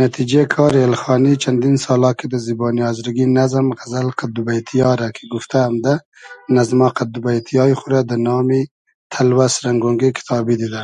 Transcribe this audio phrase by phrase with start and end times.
[0.00, 4.90] نتیجې کاری اېلخانی چئندین سالا کی دۂ زیبۉنی آزرگی نئزم، غئزئل قئد دو بݷتی یا
[4.98, 5.94] رۂ کی گوفتۂ امدۂ،
[6.54, 8.62] نئزما قئد دوبݷتی یای خو رۂ دۂ نامی
[9.12, 10.82] تئلوئس رئنگ اۉنگې کیتابی دیدۂ